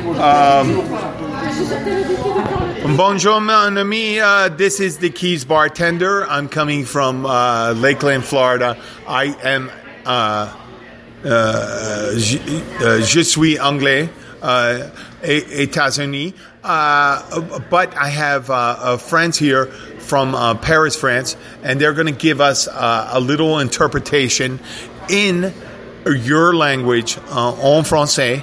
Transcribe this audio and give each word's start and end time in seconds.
Um, 0.00 0.86
bonjour, 2.96 3.40
mon 3.40 3.76
ami. 3.76 4.18
Uh, 4.18 4.48
this 4.48 4.80
is 4.80 4.96
the 4.98 5.10
Keys 5.10 5.44
bartender. 5.44 6.26
I'm 6.26 6.48
coming 6.48 6.86
from 6.86 7.26
uh, 7.26 7.74
Lakeland, 7.76 8.24
Florida. 8.24 8.78
I 9.06 9.24
am. 9.42 9.70
Uh, 10.06 10.56
uh, 11.22 12.16
je, 12.16 12.38
uh, 12.80 13.00
je 13.02 13.22
suis 13.22 13.58
anglais, 13.58 14.08
États-Unis. 15.22 16.32
Uh, 16.64 17.60
but 17.68 17.94
I 17.94 18.08
have 18.08 19.02
friends 19.02 19.36
here 19.38 19.66
from 19.98 20.32
Paris, 20.60 20.96
France, 20.96 21.36
and 21.62 21.78
they're 21.78 21.92
going 21.92 22.06
to 22.06 22.12
give 22.12 22.40
us 22.40 22.68
a 22.72 23.20
little 23.20 23.58
interpretation 23.58 24.60
in 25.10 25.52
your 26.06 26.54
language, 26.54 27.18
en 27.18 27.84
français, 27.84 28.42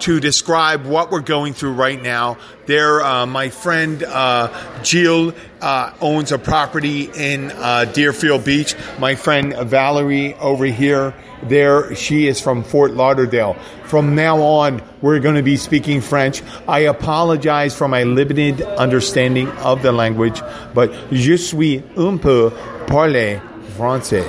to 0.00 0.20
describe 0.20 0.84
what 0.84 1.10
we're 1.10 1.20
going 1.20 1.52
through 1.54 1.72
right 1.72 2.00
now. 2.00 2.38
There, 2.66 3.02
uh, 3.02 3.26
my 3.26 3.50
friend 3.50 4.02
uh, 4.02 4.48
Jill 4.82 5.34
uh, 5.60 5.92
owns 6.00 6.32
a 6.32 6.38
property 6.38 7.10
in 7.14 7.50
uh, 7.50 7.84
Deerfield 7.86 8.44
Beach. 8.44 8.74
My 8.98 9.14
friend 9.14 9.54
Valerie 9.54 10.34
over 10.34 10.64
here, 10.64 11.14
there, 11.42 11.94
she 11.94 12.26
is 12.26 12.40
from 12.40 12.62
Fort 12.62 12.92
Lauderdale. 12.92 13.54
From 13.84 14.14
now 14.14 14.40
on, 14.40 14.82
we're 15.00 15.20
going 15.20 15.36
to 15.36 15.42
be 15.42 15.56
speaking 15.56 16.00
French. 16.00 16.42
I 16.68 16.80
apologize 16.80 17.74
for 17.74 17.88
my 17.88 18.04
limited 18.04 18.62
understanding 18.62 19.48
of 19.58 19.82
the 19.82 19.92
language, 19.92 20.40
but 20.74 20.92
je 21.10 21.36
suis 21.36 21.82
un 21.96 22.18
peu 22.18 22.50
parler 22.86 23.40
français. 23.76 24.24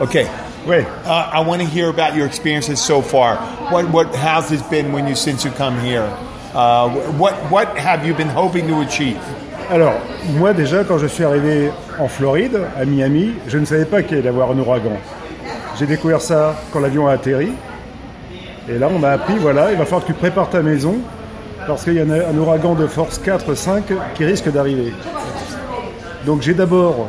Okay. 0.00 0.47
Wait. 0.68 0.84
Uh, 1.06 1.30
I 1.32 1.40
want 1.40 1.62
to 1.62 1.66
hear 1.66 1.88
about 1.88 2.14
your 2.14 2.26
experiences 2.26 2.78
so 2.78 3.00
far. 3.00 3.36
What 3.72 3.88
what 3.88 4.14
has 4.14 4.52
it 4.52 4.62
been 4.68 4.92
when 4.92 5.08
you 5.08 5.14
since 5.14 5.42
you 5.42 5.50
come 5.50 5.80
here? 5.80 6.04
Uh, 6.52 6.90
what 7.16 7.32
what 7.50 7.78
have 7.78 8.06
you 8.06 8.12
been 8.12 8.28
hoping 8.28 8.68
to 8.68 8.82
achieve? 8.82 9.18
Alors, 9.70 9.94
moi 10.38 10.52
déjà, 10.52 10.84
quand 10.84 10.98
je 10.98 11.06
suis 11.06 11.24
arrivé 11.24 11.70
en 11.98 12.06
Floride, 12.06 12.60
à 12.76 12.84
Miami, 12.84 13.32
je 13.46 13.56
ne 13.56 13.64
savais 13.64 13.86
pas 13.86 14.02
qu'il 14.02 14.18
allait 14.18 14.26
y 14.26 14.28
avoir 14.28 14.50
un 14.50 14.58
ouragan. 14.58 14.98
J'ai 15.78 15.86
découvert 15.86 16.20
ça 16.20 16.54
quand 16.70 16.80
l'avion 16.80 17.06
a 17.06 17.12
atterri. 17.12 17.52
Et 18.68 18.78
là, 18.78 18.90
on 18.94 18.98
m'a 18.98 19.12
appris, 19.12 19.38
voilà, 19.38 19.72
il 19.72 19.78
va 19.78 19.86
falloir 19.86 20.02
que 20.02 20.08
tu 20.08 20.18
prépares 20.18 20.50
ta 20.50 20.60
maison 20.60 20.96
parce 21.66 21.84
qu'il 21.84 21.94
y 21.94 22.00
a 22.00 22.02
un, 22.02 22.36
ouragan 22.36 22.74
de 22.74 22.86
force 22.86 23.18
4, 23.18 23.54
5 23.54 23.84
qui 24.14 24.24
risque 24.26 24.50
d'arriver. 24.50 24.92
Donc 26.26 26.42
j'ai 26.42 26.52
d'abord 26.52 27.08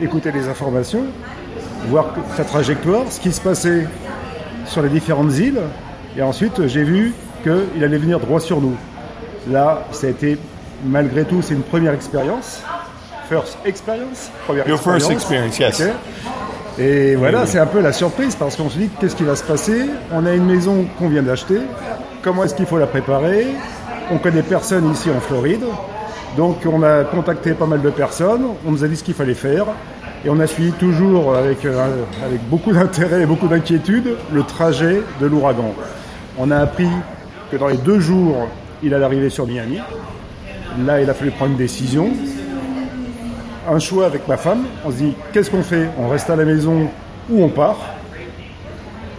écouté 0.00 0.30
les 0.30 0.46
informations, 0.46 1.06
voir 1.88 2.10
sa 2.36 2.44
trajectoire, 2.44 3.04
ce 3.10 3.20
qui 3.20 3.32
se 3.32 3.40
passait 3.40 3.86
sur 4.66 4.82
les 4.82 4.88
différentes 4.88 5.36
îles, 5.38 5.60
et 6.16 6.22
ensuite 6.22 6.66
j'ai 6.66 6.84
vu 6.84 7.14
qu'il 7.42 7.84
allait 7.84 7.98
venir 7.98 8.20
droit 8.20 8.40
sur 8.40 8.60
nous. 8.60 8.76
Là, 9.50 9.84
ça 9.90 10.06
a 10.06 10.10
été, 10.10 10.38
malgré 10.84 11.24
tout, 11.24 11.42
c'est 11.42 11.54
une 11.54 11.62
première 11.62 11.94
expérience. 11.94 12.62
First 13.28 13.58
experience 13.64 14.30
première 14.46 14.68
Your 14.68 14.80
first 14.80 15.10
experience, 15.10 15.58
yes. 15.58 15.82
Et 16.78 17.16
voilà, 17.16 17.44
c'est 17.46 17.58
un 17.58 17.66
peu 17.66 17.80
la 17.80 17.92
surprise 17.92 18.34
parce 18.34 18.56
qu'on 18.56 18.70
se 18.70 18.78
dit 18.78 18.88
qu'est-ce 19.00 19.16
qui 19.16 19.24
va 19.24 19.36
se 19.36 19.44
passer? 19.44 19.90
On 20.12 20.24
a 20.24 20.32
une 20.32 20.46
maison 20.46 20.86
qu'on 20.98 21.08
vient 21.08 21.22
d'acheter. 21.22 21.58
Comment 22.22 22.44
est-ce 22.44 22.54
qu'il 22.54 22.66
faut 22.66 22.78
la 22.78 22.86
préparer? 22.86 23.48
On 24.10 24.18
connaît 24.18 24.42
personne 24.42 24.90
ici 24.90 25.10
en 25.10 25.20
Floride. 25.20 25.64
Donc 26.36 26.58
on 26.64 26.82
a 26.82 27.04
contacté 27.04 27.52
pas 27.52 27.66
mal 27.66 27.82
de 27.82 27.90
personnes. 27.90 28.44
On 28.66 28.70
nous 28.70 28.84
a 28.84 28.88
dit 28.88 28.96
ce 28.96 29.04
qu'il 29.04 29.14
fallait 29.14 29.34
faire. 29.34 29.66
Et 30.24 30.30
on 30.30 30.38
a 30.38 30.46
suivi 30.46 30.72
toujours 30.72 31.34
avec, 31.34 31.64
euh, 31.64 32.04
avec 32.24 32.40
beaucoup 32.48 32.72
d'intérêt 32.72 33.22
et 33.22 33.26
beaucoup 33.26 33.48
d'inquiétude 33.48 34.16
le 34.32 34.42
trajet 34.44 35.02
de 35.20 35.26
l'ouragan. 35.26 35.74
On 36.38 36.50
a 36.50 36.58
appris 36.58 36.88
que 37.50 37.56
dans 37.56 37.68
les 37.68 37.76
deux 37.76 37.98
jours, 37.98 38.48
il 38.82 38.94
allait 38.94 39.04
arriver 39.04 39.30
sur 39.30 39.46
Miami. 39.46 39.78
Là, 40.84 41.00
il 41.00 41.10
a 41.10 41.14
fallu 41.14 41.32
prendre 41.32 41.52
une 41.52 41.58
décision 41.58 42.10
un 43.68 43.78
choix 43.78 44.06
avec 44.06 44.26
ma 44.28 44.36
femme. 44.36 44.64
On 44.84 44.90
se 44.90 44.96
dit, 44.96 45.14
qu'est-ce 45.32 45.50
qu'on 45.50 45.62
fait? 45.62 45.88
On 45.98 46.08
reste 46.08 46.30
à 46.30 46.36
la 46.36 46.44
maison 46.44 46.88
ou 47.30 47.42
on 47.42 47.48
part? 47.48 47.78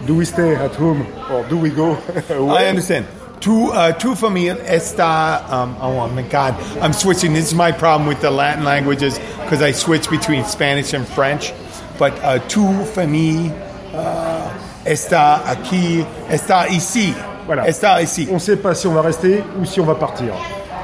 Do 0.06 0.14
we 0.14 0.26
stay 0.26 0.54
at 0.54 0.78
home 0.78 1.04
or 1.32 1.44
do 1.48 1.56
we 1.56 1.70
go? 1.70 1.96
Away 2.30 2.66
I 2.66 2.68
understand. 2.68 3.04
Tu, 3.44 3.50
uh, 3.50 3.92
tu 3.98 4.14
familia 4.14 4.56
está. 4.64 5.44
Um, 5.50 5.76
oh 5.82 6.08
my 6.08 6.22
God, 6.22 6.54
I'm 6.80 6.94
switching. 6.94 7.34
This 7.34 7.48
is 7.48 7.54
my 7.54 7.72
problem 7.72 8.08
with 8.08 8.22
the 8.22 8.30
Latin 8.30 8.64
languages 8.64 9.20
because 9.42 9.60
I 9.60 9.72
switch 9.72 10.08
between 10.08 10.44
Spanish 10.46 10.94
and 10.94 11.06
French. 11.06 11.52
But 11.98 12.14
uh, 12.24 12.38
tu 12.48 12.66
famille 12.94 13.52
uh, 13.92 14.48
está 14.86 15.42
aquí, 15.44 16.06
está 16.30 16.68
ici. 16.70 17.12
Voilà. 17.46 17.68
Está 17.68 18.00
ici. 18.00 18.26
On 18.30 18.36
ne 18.36 18.38
sait 18.38 18.56
pas 18.56 18.74
si 18.74 18.86
on 18.86 18.94
va 18.94 19.02
rester 19.02 19.44
ou 19.60 19.66
si 19.66 19.78
on 19.78 19.84
va 19.84 19.94
partir. 19.94 20.32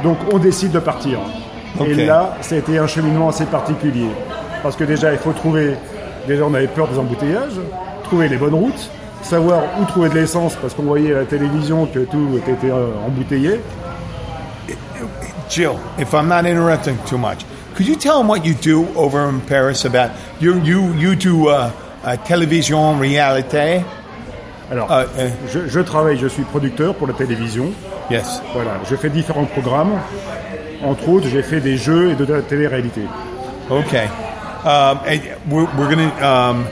Donc 0.03 0.19
on 0.31 0.39
décide 0.39 0.73
de 0.73 0.81
partir. 0.81 1.19
Et 1.83 1.95
là, 1.95 2.37
ça 2.43 2.57
a 2.57 2.59
été 2.59 2.77
un 2.77 2.87
cheminement 2.87 3.31
assez 3.31 3.47
particulier. 3.47 4.11
Parce 4.63 4.77
que 4.77 4.85
déjà, 4.85 5.13
il 5.13 5.19
faut 5.19 5.33
trouver. 5.33 5.77
Déjà, 6.29 6.45
on 6.45 6.53
avait 6.53 6.69
peur 6.69 6.89
des 6.89 6.99
embouteillages, 6.99 7.59
trouver 8.05 8.29
les 8.29 8.37
bonnes 8.37 8.55
routes, 8.55 8.91
savoir 9.23 9.63
où 9.81 9.85
trouver 9.85 10.09
de 10.09 10.15
l'essence, 10.15 10.55
parce 10.61 10.75
qu'on 10.75 10.83
voyait 10.85 11.15
à 11.15 11.19
la 11.19 11.25
télévision 11.25 11.87
que 11.87 12.01
tout 12.01 12.29
était 12.39 12.71
euh, 12.71 12.91
embouteillé. 13.07 13.61
Jill, 15.49 15.79
if 15.99 16.13
I'm 16.13 16.29
not 16.29 16.47
interrupting 16.47 16.97
too 17.07 17.19
much, 17.19 17.45
could 17.75 17.87
you 17.87 17.97
tell 17.97 18.19
them 18.19 18.29
what 18.29 18.45
you 18.45 18.55
do 18.55 18.87
over 18.97 19.29
in 19.29 19.41
Paris 19.41 19.85
about 19.85 20.11
you? 20.41 20.61
You 20.63 20.95
you 20.95 21.17
do 21.17 21.49
uh, 21.49 21.71
uh, 22.05 22.17
télévision 22.25 22.97
réalité. 22.99 23.83
Alors, 24.71 24.89
Uh, 24.89 25.07
uh, 25.19 25.31
je, 25.53 25.67
je 25.67 25.81
travaille, 25.81 26.17
je 26.17 26.29
suis 26.29 26.45
producteur 26.45 26.95
pour 26.95 27.09
la 27.09 27.15
télévision. 27.15 27.73
yes. 28.11 28.41
Voilà, 28.55 28.73
je 28.89 28.95
fais 28.95 29.11
différents 29.11 29.47
programmes. 29.47 29.99
Entre 30.85 31.09
autres, 31.09 31.27
j'ai 31.29 31.43
fait 31.43 31.61
des 31.61 31.77
jeux 31.77 32.11
et 32.13 32.15
de 32.15 32.25
la 32.25 32.41
télé-réalité. 32.43 33.03
Okay. 33.69 34.09
Um, 34.65 34.99
and 35.07 35.21
we're, 35.51 35.67
to. 35.77 36.25
Um, 36.25 36.65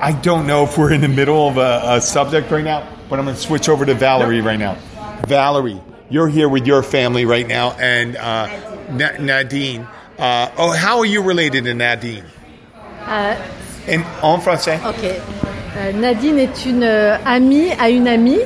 I 0.00 0.12
don't 0.12 0.46
know 0.46 0.64
if 0.64 0.76
we're 0.76 0.92
in 0.92 1.00
the 1.00 1.08
middle 1.08 1.48
of 1.48 1.56
a, 1.56 1.96
a 1.96 2.00
subject 2.00 2.50
right 2.50 2.64
now, 2.64 2.86
but 3.08 3.18
I'm 3.18 3.24
going 3.24 3.36
to 3.36 3.40
switch 3.42 3.68
over 3.68 3.84
to 3.86 3.94
Valerie 3.94 4.40
right 4.40 4.58
now. 4.58 4.76
Valerie, 5.26 5.80
you're 6.10 6.28
here 6.28 6.48
with 6.48 6.66
your 6.66 6.82
family 6.82 7.24
right 7.24 7.46
now, 7.46 7.72
and 7.72 8.16
uh, 8.16 8.46
Na- 8.90 9.16
Nadine. 9.18 9.86
Uh, 10.18 10.50
oh, 10.58 10.72
how 10.72 10.98
are 10.98 11.06
you 11.06 11.22
related 11.22 11.64
to 11.64 11.74
Nadine? 11.74 12.24
Euh, 13.08 13.34
In, 13.88 14.02
en 14.22 14.40
français? 14.40 14.78
ok. 14.84 15.20
Euh, 15.76 15.92
Nadine 15.92 16.38
est 16.38 16.64
une 16.66 16.82
euh, 16.82 17.16
amie 17.24 17.70
à 17.78 17.88
une 17.90 18.08
amie. 18.08 18.40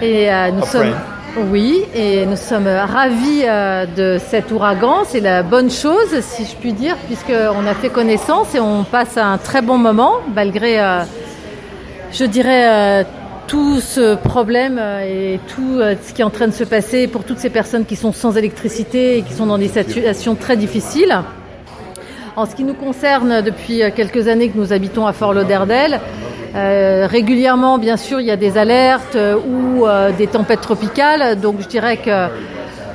Et 0.00 0.30
euh, 0.32 0.50
nous 0.52 0.62
A 0.62 0.66
sommes. 0.66 0.94
Oui, 1.36 1.84
et 1.94 2.26
nous 2.26 2.36
sommes 2.36 2.66
ravis 2.66 3.42
euh, 3.44 3.86
de 3.86 4.18
cet 4.18 4.50
ouragan. 4.50 5.04
C'est 5.06 5.20
la 5.20 5.44
bonne 5.44 5.70
chose, 5.70 6.20
si 6.22 6.44
je 6.44 6.56
puis 6.56 6.72
dire, 6.72 6.96
puisqu'on 7.06 7.66
a 7.66 7.74
fait 7.74 7.88
connaissance 7.88 8.52
et 8.56 8.60
on 8.60 8.82
passe 8.82 9.16
un 9.16 9.38
très 9.38 9.62
bon 9.62 9.78
moment, 9.78 10.14
malgré, 10.34 10.80
euh, 10.80 11.02
je 12.12 12.24
dirais, 12.24 12.68
euh, 12.68 13.04
tout 13.46 13.80
ce 13.80 14.16
problème 14.16 14.80
et 15.04 15.38
tout 15.54 15.80
ce 15.80 16.12
qui 16.12 16.20
est 16.20 16.24
en 16.24 16.30
train 16.30 16.46
de 16.46 16.52
se 16.52 16.64
passer 16.64 17.06
pour 17.08 17.24
toutes 17.24 17.38
ces 17.38 17.50
personnes 17.50 17.84
qui 17.84 17.96
sont 17.96 18.12
sans 18.12 18.36
électricité 18.36 19.18
et 19.18 19.22
qui 19.22 19.32
sont 19.32 19.46
dans 19.46 19.58
des 19.58 19.68
situations 19.68 20.36
très 20.36 20.56
difficiles. 20.56 21.16
En 22.36 22.46
ce 22.46 22.54
qui 22.54 22.62
nous 22.62 22.74
concerne, 22.74 23.42
depuis 23.42 23.82
quelques 23.96 24.28
années 24.28 24.50
que 24.50 24.58
nous 24.58 24.72
habitons 24.72 25.04
à 25.04 25.12
Fort 25.12 25.34
Lauderdale, 25.34 26.00
euh, 26.54 27.06
régulièrement, 27.08 27.78
bien 27.78 27.96
sûr, 27.96 28.20
il 28.20 28.26
y 28.26 28.30
a 28.30 28.36
des 28.36 28.58
alertes 28.58 29.14
euh, 29.14 29.36
ou 29.36 29.86
euh, 29.86 30.10
des 30.12 30.26
tempêtes 30.26 30.60
tropicales. 30.60 31.40
Donc, 31.40 31.60
je 31.60 31.68
dirais 31.68 31.96
que 31.96 32.28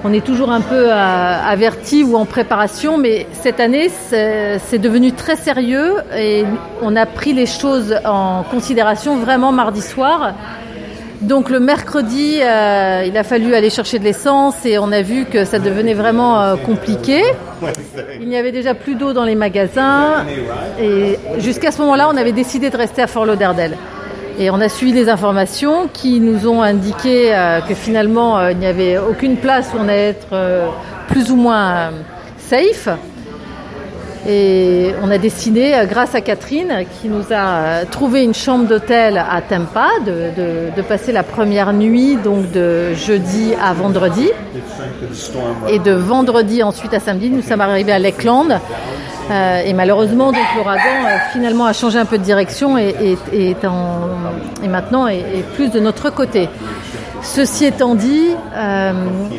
on 0.04 0.14
est 0.14 0.24
toujours 0.24 0.52
un 0.52 0.62
peu 0.62 0.92
averti 0.92 2.04
ou 2.04 2.16
en 2.16 2.26
préparation. 2.26 3.00
Mais 3.00 3.26
cette 3.32 3.60
année, 3.60 3.90
c'est 3.90 4.78
devenu 4.78 5.14
très 5.14 5.36
sérieux 5.36 5.96
et 6.16 6.44
on 6.84 6.96
a 6.96 7.08
pris 7.08 7.34
les 7.34 7.48
choses 7.48 7.96
en 8.06 8.44
considération 8.44 9.18
vraiment 9.18 9.52
mardi 9.52 9.82
soir. 9.82 10.36
Donc 11.22 11.50
le 11.50 11.60
mercredi, 11.60 12.40
euh, 12.42 13.04
il 13.06 13.18
a 13.18 13.24
fallu 13.24 13.56
aller 13.56 13.70
chercher 13.70 14.00
de 14.00 14.04
l'essence 14.04 14.66
et 14.66 14.78
on 14.78 14.92
a 14.92 15.02
vu 15.02 15.26
que 15.26 15.46
ça 15.46 15.60
devenait 15.60 15.94
vraiment 15.94 16.42
euh, 16.42 16.56
compliqué. 16.56 17.24
Il 18.20 18.28
n'y 18.28 18.38
avait 18.38 18.52
déjà 18.52 18.74
plus 18.74 18.96
d'eau 18.96 19.14
dans 19.14 19.24
les 19.24 19.36
magasins 19.36 20.26
et 20.80 21.18
jusqu'à 21.38 21.72
ce 21.72 21.82
moment-là, 21.82 22.10
on 22.12 22.18
avait 22.18 22.32
décidé 22.32 22.70
de 22.70 22.78
rester 22.78 23.02
à 23.02 23.08
Fort 23.08 23.26
Lauderdale. 23.26 23.78
Et 24.38 24.50
on 24.50 24.60
a 24.60 24.68
suivi 24.68 24.92
les 24.92 25.08
informations 25.08 25.88
qui 25.92 26.20
nous 26.20 26.48
ont 26.48 26.62
indiqué 26.62 27.34
euh, 27.34 27.62
que 27.62 27.74
finalement 27.74 28.50
il 28.50 28.58
n'y 28.58 28.66
avait 28.68 28.98
aucune 28.98 29.38
place 29.38 29.70
où 29.74 29.78
on 29.80 29.88
allait 29.88 30.10
être 30.10 30.70
plus 31.08 31.32
ou 31.32 31.38
moins 31.38 31.92
safe. 32.38 32.90
Et 34.28 34.92
on 35.04 35.12
a 35.12 35.18
décidé, 35.18 35.74
grâce 35.88 36.16
à 36.16 36.22
Catherine, 36.22 36.86
qui 37.00 37.10
nous 37.10 37.26
a 37.32 37.86
trouvé 37.86 38.24
une 38.24 38.34
chambre 38.34 38.66
d'hôtel 38.68 39.18
à 39.18 39.42
Tampa, 39.42 39.90
de, 40.06 40.82
passer 40.82 41.12
la 41.12 41.24
première 41.24 41.74
nuit, 41.74 42.18
donc 42.18 42.52
de 42.52 42.94
jeudi 42.94 43.54
à 43.62 43.74
vendredi. 43.74 44.30
Et 45.70 45.80
de 45.80 45.92
vendredi 45.92 46.64
ensuite 46.64 46.94
à 46.94 47.00
samedi, 47.00 47.30
nous 47.30 47.42
sommes 47.42 47.62
arrivés 47.62 47.92
à 47.92 48.00
Lakeland. 48.00 48.60
Euh, 49.32 49.62
et 49.66 49.74
malheureusement, 49.74 50.32
donc 50.32 50.46
l'ouragan 50.56 51.06
euh, 51.08 51.18
finalement 51.34 51.66
a 51.66 51.74
changé 51.74 51.98
un 51.98 52.06
peu 52.06 52.20
de 52.20 52.24
direction 52.24 52.78
et, 52.78 53.18
et, 53.34 53.50
et, 53.50 53.56
en, 53.66 54.10
et 54.64 54.68
maintenant 54.68 55.08
est, 55.08 55.44
plus 55.56 55.70
de 55.70 55.80
notre 55.80 56.12
côté. 56.12 56.48
Ceci 57.26 57.66
étant 57.66 57.96
dit, 57.96 58.30
euh, 58.56 58.92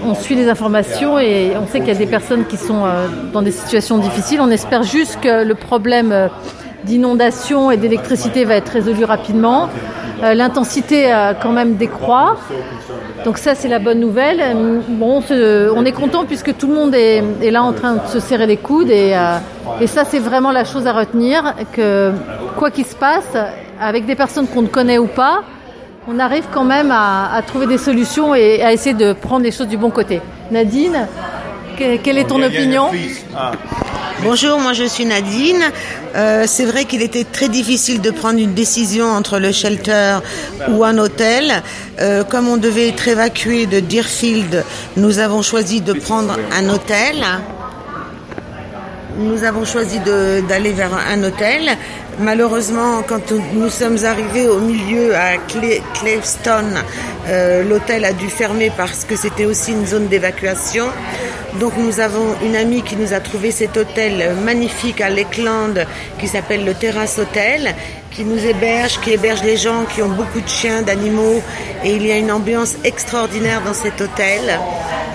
on 0.04 0.14
suit 0.14 0.34
les 0.34 0.48
informations 0.48 1.20
et 1.20 1.52
on 1.56 1.66
sait 1.68 1.78
qu'il 1.78 1.88
y 1.88 1.92
a 1.92 1.94
des 1.94 2.06
personnes 2.06 2.44
qui 2.44 2.56
sont 2.56 2.84
euh, 2.84 3.06
dans 3.32 3.42
des 3.42 3.52
situations 3.52 3.98
difficiles. 3.98 4.40
On 4.40 4.50
espère 4.50 4.82
juste 4.82 5.20
que 5.20 5.44
le 5.44 5.54
problème 5.54 6.10
euh, 6.10 6.26
d'inondation 6.84 7.70
et 7.70 7.76
d'électricité 7.76 8.44
va 8.44 8.56
être 8.56 8.70
résolu 8.70 9.04
rapidement. 9.04 9.68
L'intensité 10.22 11.12
quand 11.42 11.50
même 11.52 11.74
décroît. 11.74 12.36
Donc 13.26 13.36
ça 13.36 13.54
c'est 13.54 13.68
la 13.68 13.78
bonne 13.78 14.00
nouvelle. 14.00 14.42
On, 15.00 15.84
est 15.84 15.92
content 15.92 16.24
puisque 16.24 16.56
tout 16.56 16.68
le 16.68 16.74
monde 16.74 16.94
est, 16.94 17.50
là 17.50 17.62
en 17.62 17.74
train 17.74 17.96
de 17.96 18.06
se 18.06 18.18
serrer 18.18 18.46
les 18.46 18.56
coudes 18.56 18.88
et, 18.90 19.14
et 19.80 19.86
ça 19.86 20.04
c'est 20.06 20.20
vraiment 20.20 20.52
la 20.52 20.64
chose 20.64 20.86
à 20.86 20.92
retenir 20.92 21.54
que 21.72 22.12
quoi 22.56 22.70
qu'il 22.70 22.86
se 22.86 22.96
passe, 22.96 23.36
avec 23.78 24.06
des 24.06 24.14
personnes 24.14 24.46
qu'on 24.46 24.62
ne 24.62 24.68
connaît 24.68 24.96
ou 24.96 25.06
pas, 25.06 25.42
on 26.08 26.18
arrive 26.18 26.44
quand 26.52 26.64
même 26.64 26.90
à, 26.90 27.32
à, 27.34 27.42
trouver 27.42 27.66
des 27.66 27.78
solutions 27.78 28.34
et 28.34 28.62
à 28.62 28.72
essayer 28.72 28.94
de 28.94 29.12
prendre 29.12 29.44
les 29.44 29.52
choses 29.52 29.68
du 29.68 29.76
bon 29.76 29.90
côté. 29.90 30.20
Nadine, 30.50 31.06
quelle 31.76 32.18
est 32.18 32.24
ton 32.24 32.42
opinion 32.42 32.90
Bonjour, 34.22 34.58
moi 34.58 34.72
je 34.72 34.84
suis 34.84 35.04
Nadine. 35.04 35.62
Euh, 36.14 36.44
c'est 36.46 36.64
vrai 36.64 36.86
qu'il 36.86 37.02
était 37.02 37.24
très 37.24 37.48
difficile 37.48 38.00
de 38.00 38.10
prendre 38.10 38.38
une 38.38 38.54
décision 38.54 39.06
entre 39.06 39.38
le 39.38 39.52
shelter 39.52 40.18
ou 40.70 40.84
un 40.84 40.96
hôtel. 40.96 41.62
Euh, 42.00 42.24
comme 42.24 42.48
on 42.48 42.56
devait 42.56 42.88
être 42.88 43.06
évacué 43.08 43.66
de 43.66 43.80
Deerfield, 43.80 44.64
nous 44.96 45.18
avons 45.18 45.42
choisi 45.42 45.82
de 45.82 45.92
prendre 45.92 46.38
un 46.56 46.68
hôtel. 46.70 47.16
Nous 49.18 49.44
avons 49.44 49.64
choisi 49.64 49.98
d'aller 50.00 50.72
vers 50.72 50.94
un 50.94 51.22
hôtel. 51.22 51.70
Malheureusement, 52.18 53.02
quand 53.02 53.32
nous 53.54 53.70
sommes 53.70 54.04
arrivés 54.04 54.46
au 54.46 54.58
milieu 54.58 55.14
à 55.14 55.38
Claveston, 55.94 56.66
euh, 57.28 57.64
l'hôtel 57.64 58.04
a 58.04 58.12
dû 58.12 58.28
fermer 58.28 58.70
parce 58.76 59.04
que 59.06 59.16
c'était 59.16 59.46
aussi 59.46 59.72
une 59.72 59.86
zone 59.86 60.08
d'évacuation. 60.08 60.84
Donc 61.60 61.72
nous 61.78 62.00
avons 62.00 62.34
une 62.44 62.56
amie 62.56 62.82
qui 62.82 62.96
nous 62.96 63.14
a 63.14 63.20
trouvé 63.20 63.50
cet 63.50 63.76
hôtel 63.76 64.34
magnifique 64.44 65.00
à 65.00 65.08
Lakeland 65.08 65.74
qui 66.18 66.28
s'appelle 66.28 66.64
le 66.64 66.74
Terrace 66.74 67.18
Hotel 67.18 67.74
qui 68.10 68.24
nous 68.24 68.44
héberge, 68.44 69.00
qui 69.00 69.12
héberge 69.12 69.42
les 69.42 69.56
gens 69.56 69.84
qui 69.84 70.02
ont 70.02 70.08
beaucoup 70.08 70.40
de 70.40 70.48
chiens, 70.48 70.82
d'animaux 70.82 71.42
et 71.84 71.92
il 71.92 72.06
y 72.06 72.12
a 72.12 72.16
une 72.18 72.32
ambiance 72.32 72.76
extraordinaire 72.84 73.62
dans 73.62 73.74
cet 73.74 74.00
hôtel. 74.00 74.58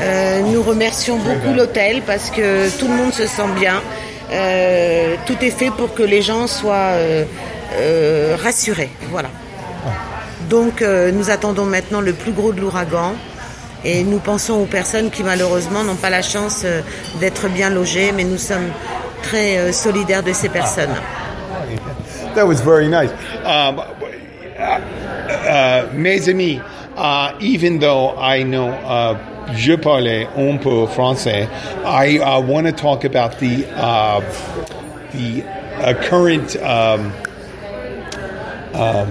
Euh, 0.01 0.41
nous 0.41 0.63
remercions 0.63 1.17
beaucoup 1.17 1.53
l'hôtel 1.55 2.01
parce 2.05 2.29
que 2.31 2.69
tout 2.79 2.87
le 2.87 2.95
monde 2.95 3.13
se 3.13 3.27
sent 3.27 3.49
bien. 3.59 3.81
Euh, 4.31 5.15
tout 5.25 5.37
est 5.41 5.51
fait 5.51 5.69
pour 5.69 5.93
que 5.93 6.03
les 6.03 6.21
gens 6.21 6.47
soient 6.47 6.95
euh, 7.73 8.35
rassurés. 8.41 8.89
Voilà. 9.09 9.29
Donc 10.49 10.81
euh, 10.81 11.11
nous 11.11 11.29
attendons 11.29 11.65
maintenant 11.65 12.01
le 12.01 12.13
plus 12.13 12.33
gros 12.33 12.51
de 12.51 12.59
l'ouragan 12.59 13.13
et 13.83 14.03
nous 14.03 14.19
pensons 14.19 14.61
aux 14.61 14.65
personnes 14.65 15.09
qui 15.09 15.23
malheureusement 15.23 15.83
n'ont 15.83 15.95
pas 15.95 16.09
la 16.09 16.21
chance 16.21 16.63
euh, 16.65 16.81
d'être 17.19 17.49
bien 17.49 17.69
logées, 17.69 18.11
mais 18.11 18.23
nous 18.23 18.37
sommes 18.37 18.69
très 19.23 19.57
euh, 19.57 19.71
solidaires 19.71 20.23
de 20.23 20.33
ces 20.33 20.49
personnes. 20.49 20.95
That 22.35 22.47
was 22.47 22.61
very 22.61 22.87
nice. 22.87 23.11
Um, 23.43 23.81
uh, 24.57 25.85
mes 25.93 26.29
amis, 26.29 26.61
uh, 26.95 27.33
even 27.39 27.79
though 27.79 28.15
I 28.17 28.43
know 28.43 28.69
uh, 28.69 29.15
je 29.53 29.75
parlais 29.75 30.27
un 30.37 30.57
peu 30.57 30.87
français, 30.87 31.47
I 31.83 32.19
want 32.39 32.67
to 32.67 32.71
talk 32.71 33.03
about 33.03 33.39
the 33.39 33.65
the 35.11 35.43
current 36.03 36.55
um, 36.57 37.11
um, 38.73 39.09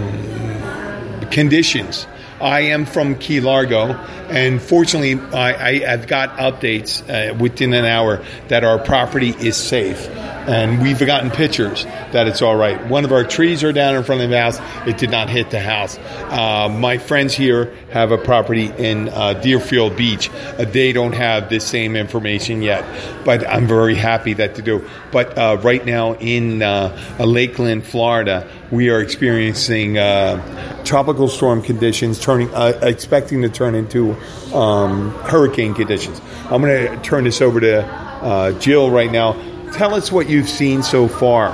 conditions. 1.30 2.06
I 2.40 2.60
am 2.60 2.86
from 2.86 3.16
Key 3.16 3.40
Largo, 3.40 3.92
and 4.28 4.60
fortunately, 4.60 5.20
I, 5.32 5.80
have 5.80 6.06
got 6.06 6.36
updates 6.38 7.02
uh, 7.08 7.34
within 7.34 7.74
an 7.74 7.84
hour 7.84 8.24
that 8.48 8.64
our 8.64 8.78
property 8.78 9.30
is 9.30 9.56
safe. 9.56 10.08
And 10.46 10.82
we've 10.82 10.98
gotten 10.98 11.30
pictures 11.30 11.84
that 11.84 12.26
it's 12.26 12.42
all 12.42 12.56
right. 12.56 12.84
One 12.88 13.04
of 13.04 13.12
our 13.12 13.24
trees 13.24 13.62
are 13.62 13.72
down 13.72 13.94
in 13.94 14.02
front 14.02 14.22
of 14.22 14.30
the 14.30 14.38
house. 14.40 14.58
It 14.86 14.98
did 14.98 15.10
not 15.10 15.28
hit 15.28 15.50
the 15.50 15.60
house. 15.60 15.98
Uh, 15.98 16.68
my 16.68 16.98
friends 16.98 17.34
here 17.34 17.74
have 17.90 18.10
a 18.10 18.18
property 18.18 18.66
in 18.66 19.08
uh, 19.10 19.34
Deerfield 19.34 19.96
Beach. 19.96 20.30
Uh, 20.30 20.64
they 20.64 20.92
don't 20.92 21.12
have 21.12 21.50
the 21.50 21.60
same 21.60 21.94
information 21.94 22.62
yet, 22.62 22.84
but 23.24 23.46
I'm 23.46 23.66
very 23.66 23.94
happy 23.94 24.32
that 24.34 24.54
to 24.56 24.62
do. 24.62 24.88
But 25.12 25.36
uh, 25.36 25.58
right 25.62 25.84
now 25.84 26.14
in 26.14 26.62
uh, 26.62 26.96
Lakeland, 27.18 27.84
Florida, 27.84 28.50
we 28.70 28.88
are 28.90 29.00
experiencing 29.00 29.98
uh, 29.98 30.84
tropical 30.84 31.28
storm 31.28 31.62
conditions, 31.62 32.18
turning 32.18 32.50
expecting 32.82 33.42
to 33.42 33.48
turn 33.48 33.74
into 33.74 34.16
um, 34.54 35.10
hurricane 35.24 35.74
conditions. 35.74 36.20
I'm 36.44 36.62
going 36.62 36.90
to 36.90 37.02
turn 37.02 37.24
this 37.24 37.40
over 37.40 37.60
to 37.60 38.56
Jill 38.60 38.90
right 38.90 39.10
now 39.10 39.49
tell 39.76 39.94
us 39.94 40.12
what 40.12 40.28
you've 40.28 40.48
seen 40.48 40.82
so 40.82 41.08
far 41.08 41.52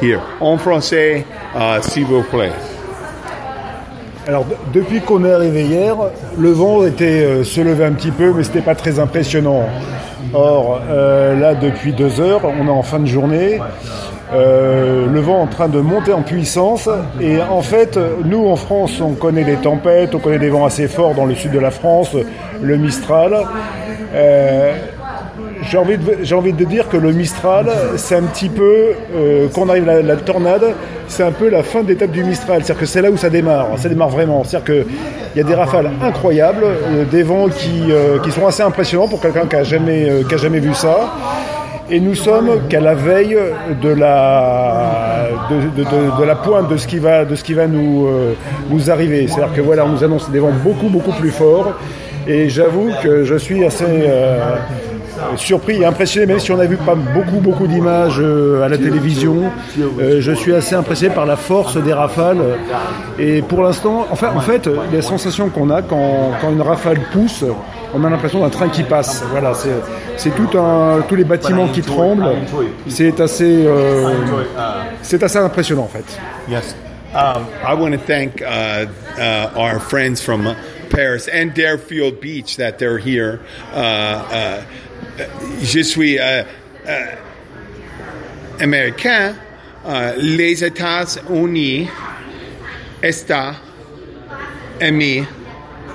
here. 0.00 0.20
En 0.40 0.58
français, 0.58 1.24
uh, 1.54 1.80
s'il 1.82 2.06
vous 2.06 2.22
plaît. 2.22 2.52
Alors, 4.28 4.44
depuis 4.72 5.00
qu'on 5.00 5.24
est 5.24 5.30
arrivé 5.30 5.62
hier, 5.62 5.94
le 6.36 6.50
vent 6.50 6.84
était 6.84 7.04
euh, 7.04 7.44
se 7.44 7.60
lever 7.60 7.84
un 7.84 7.92
petit 7.92 8.10
peu, 8.10 8.32
mais 8.32 8.42
c'était 8.42 8.60
pas 8.60 8.74
très 8.74 8.98
impressionnant. 8.98 9.68
Or, 10.34 10.80
euh, 10.90 11.38
là, 11.38 11.54
depuis 11.54 11.92
deux 11.92 12.20
heures, 12.20 12.40
on 12.44 12.66
est 12.66 12.70
en 12.70 12.82
fin 12.82 12.98
de 12.98 13.06
journée. 13.06 13.60
Euh, 14.34 15.06
le 15.06 15.20
vent 15.20 15.38
est 15.38 15.42
en 15.42 15.46
train 15.46 15.68
de 15.68 15.78
monter 15.78 16.12
en 16.12 16.22
puissance 16.22 16.88
et 17.20 17.40
en 17.40 17.62
fait 17.62 17.96
nous 18.24 18.48
en 18.48 18.56
France 18.56 19.00
on 19.00 19.12
connaît 19.12 19.44
des 19.44 19.54
tempêtes, 19.54 20.16
on 20.16 20.18
connaît 20.18 20.40
des 20.40 20.48
vents 20.48 20.66
assez 20.66 20.88
forts 20.88 21.14
dans 21.14 21.26
le 21.26 21.36
sud 21.36 21.52
de 21.52 21.60
la 21.60 21.70
France, 21.70 22.16
le 22.60 22.76
Mistral. 22.76 23.46
J'ai 25.62 25.78
envie, 25.78 26.52
de, 26.52 26.64
dire 26.64 26.88
que 26.88 26.96
le 26.96 27.12
Mistral, 27.12 27.70
c'est 27.96 28.14
un 28.14 28.22
petit 28.22 28.48
peu, 28.48 28.92
euh, 29.14 29.48
quand 29.52 29.62
on 29.62 29.68
arrive 29.68 29.88
à 29.88 30.02
la, 30.02 30.16
tornade, 30.16 30.74
c'est 31.08 31.22
un 31.22 31.32
peu 31.32 31.48
la 31.48 31.62
fin 31.62 31.82
d'étape 31.82 32.10
du 32.10 32.24
Mistral. 32.24 32.62
C'est-à-dire 32.62 32.80
que 32.80 32.86
c'est 32.86 33.02
là 33.02 33.10
où 33.10 33.16
ça 33.16 33.30
démarre. 33.30 33.68
Ça 33.76 33.88
démarre 33.88 34.10
vraiment. 34.10 34.44
C'est-à-dire 34.44 34.84
qu'il 34.84 35.36
y 35.36 35.40
a 35.40 35.44
des 35.44 35.54
rafales 35.54 35.90
incroyables, 36.02 36.64
euh, 36.64 37.04
des 37.04 37.22
vents 37.22 37.48
qui, 37.48 37.90
euh, 37.90 38.18
qui 38.20 38.30
sont 38.30 38.46
assez 38.46 38.62
impressionnants 38.62 39.08
pour 39.08 39.20
quelqu'un 39.20 39.46
qui 39.46 39.56
n'a 39.56 39.64
jamais, 39.64 40.08
jamais 40.36 40.60
vu 40.60 40.74
ça. 40.74 41.14
Et 41.88 42.00
nous 42.00 42.14
sommes 42.14 42.66
qu'à 42.68 42.80
la 42.80 42.94
veille 42.94 43.38
de 43.80 43.88
la, 43.88 45.28
pointe 46.42 46.68
de 46.68 46.76
ce 46.76 46.86
qui 46.86 46.98
va, 46.98 47.24
nous, 47.66 48.08
arriver. 48.88 49.28
C'est-à-dire 49.28 49.54
que 49.54 49.60
voilà, 49.60 49.84
on 49.84 49.90
nous 49.90 50.04
annonce 50.04 50.28
des 50.30 50.40
vents 50.40 50.52
beaucoup, 50.64 50.88
beaucoup 50.88 51.12
plus 51.12 51.30
forts. 51.30 51.74
Et 52.26 52.48
j'avoue 52.48 52.90
que 53.04 53.22
je 53.22 53.36
suis 53.36 53.64
assez 53.64 53.84
surpris 55.36 55.82
et 55.82 55.84
impressionné, 55.84 56.26
même 56.26 56.38
si 56.38 56.52
on 56.52 56.58
a 56.58 56.66
vu 56.66 56.76
pas 56.76 56.94
beaucoup, 56.94 57.40
beaucoup 57.40 57.66
d'images 57.66 58.20
euh, 58.20 58.64
à 58.64 58.68
la 58.68 58.78
télévision. 58.78 59.50
Euh, 59.78 60.20
je 60.20 60.32
suis 60.32 60.54
assez 60.54 60.74
impressionné 60.74 61.14
par 61.14 61.26
la 61.26 61.36
force 61.36 61.76
des 61.76 61.92
rafales. 61.92 62.42
Et 63.18 63.42
pour 63.42 63.62
l'instant, 63.62 64.06
enfin, 64.10 64.30
en 64.34 64.40
fait, 64.40 64.68
les 64.92 65.02
sensations 65.02 65.48
qu'on 65.48 65.70
a 65.70 65.82
quand, 65.82 66.32
une 66.50 66.62
rafale 66.62 67.00
pousse, 67.12 67.44
on 67.94 68.04
a 68.04 68.10
l'impression 68.10 68.40
d'un 68.40 68.50
train 68.50 68.68
qui 68.68 68.82
passe. 68.82 69.24
Voilà, 69.30 69.52
c'est 70.16 70.34
tout 70.34 70.58
un, 70.58 71.02
tous 71.08 71.16
les 71.16 71.24
bâtiments 71.24 71.68
qui 71.68 71.82
tremblent. 71.82 72.28
C'est 72.88 73.20
assez, 73.20 73.64
euh, 73.66 74.10
c'est 75.02 75.22
assez 75.22 75.38
impressionnant 75.38 75.84
en 75.84 75.88
fait. 75.88 76.04
Yes. 76.48 76.74
Um, 77.14 77.46
I 77.64 77.72
want 77.72 77.92
to 77.92 77.98
thank 77.98 78.42
uh, 78.42 78.86
uh, 79.16 79.50
our 79.56 79.80
friends 79.80 80.20
from 80.20 80.54
Paris 80.90 81.28
and 81.28 81.54
Deerfield 81.54 82.20
Beach 82.20 82.56
that 82.56 82.78
they're 82.78 82.98
here. 82.98 83.40
Uh, 83.72 84.62
je 85.62 85.80
suis 85.80 86.16
uh, 86.16 86.44
américain. 88.60 89.34
les 90.18 90.64
États-Unis 90.64 91.88
está 93.02 93.54
aimé 94.80 95.24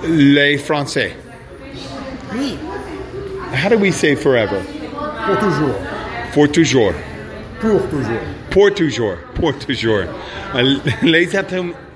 les 0.07 0.57
Français. 0.57 1.13
Oui. 2.33 2.57
How 3.53 3.69
do 3.69 3.77
we 3.77 3.91
say 3.91 4.15
forever? 4.15 4.61
Pour 5.25 5.37
toujours. 5.39 5.75
For 6.31 6.47
toujours. 6.47 6.93
Pour 7.59 7.81
toujours. 7.89 8.21
Pour 8.49 8.73
toujours. 8.73 9.17
Pour 9.35 9.53
toujours. 9.57 10.05
Les 11.03 11.35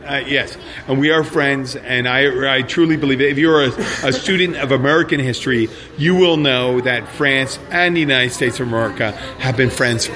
Uh, 0.06 0.22
yes, 0.28 0.56
and 0.88 1.00
we 1.00 1.10
are 1.10 1.24
friends, 1.24 1.76
and 1.76 2.08
I, 2.08 2.58
I 2.58 2.62
truly 2.62 2.96
believe 2.96 3.22
it. 3.22 3.32
If 3.32 3.40
you're 3.40 3.64
a, 3.64 3.70
a, 4.04 4.14
student 4.14 4.56
of 4.58 4.72
American 4.72 5.20
history, 5.20 5.68
you 5.98 6.14
will 6.14 6.38
know 6.38 6.80
that 6.82 7.10
France 7.10 7.58
and 7.72 7.96
the 7.96 8.02
United 8.02 8.32
States 8.32 8.60
of 8.60 8.68
America 8.68 9.14
have 9.40 9.58
been 9.58 9.72
friends 9.72 10.08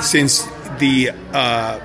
since 0.00 0.46
the 0.78 1.10
uh, 1.34 1.80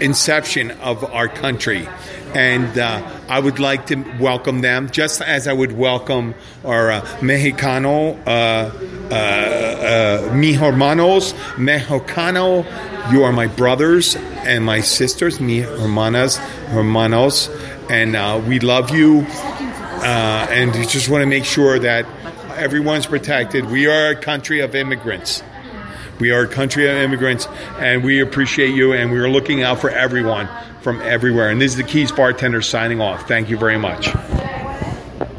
inception 0.00 0.72
of 0.80 1.04
our 1.04 1.28
country. 1.28 1.86
And 2.34 2.76
uh, 2.76 3.08
I 3.28 3.38
would 3.38 3.60
like 3.60 3.86
to 3.86 3.96
welcome 4.18 4.60
them, 4.60 4.90
just 4.90 5.22
as 5.22 5.46
I 5.46 5.52
would 5.52 5.70
welcome 5.70 6.34
our 6.64 6.90
uh, 6.90 7.00
Mexicano, 7.20 8.18
uh, 8.26 8.30
uh, 8.30 10.28
uh, 10.30 10.34
mi 10.34 10.54
hermanos, 10.54 11.34
Mexicano. 11.54 12.64
You 13.10 13.24
are 13.24 13.32
my 13.32 13.48
brothers 13.48 14.14
and 14.14 14.64
my 14.64 14.80
sisters, 14.80 15.40
mi 15.40 15.62
hermanas, 15.62 16.36
hermanos, 16.68 17.48
and 17.88 18.14
uh, 18.14 18.40
we 18.46 18.60
love 18.60 18.90
you. 18.90 19.26
Uh, 19.28 20.46
and 20.48 20.72
we 20.72 20.86
just 20.86 21.08
want 21.08 21.22
to 21.22 21.26
make 21.26 21.44
sure 21.44 21.78
that 21.80 22.06
everyone's 22.56 23.06
protected. 23.06 23.66
We 23.66 23.88
are 23.88 24.10
a 24.10 24.16
country 24.16 24.60
of 24.60 24.76
immigrants. 24.76 25.42
We 26.20 26.30
are 26.30 26.42
a 26.42 26.48
country 26.48 26.88
of 26.88 26.96
immigrants, 26.96 27.48
and 27.78 28.04
we 28.04 28.20
appreciate 28.20 28.74
you, 28.74 28.92
and 28.92 29.10
we 29.10 29.18
are 29.18 29.28
looking 29.28 29.62
out 29.62 29.80
for 29.80 29.90
everyone 29.90 30.48
from 30.80 31.00
everywhere. 31.00 31.50
And 31.50 31.60
this 31.60 31.72
is 31.72 31.78
the 31.78 31.84
Keys 31.84 32.12
Bartender 32.12 32.62
signing 32.62 33.00
off. 33.00 33.26
Thank 33.26 33.50
you 33.50 33.58
very 33.58 33.78
much. 33.78 34.08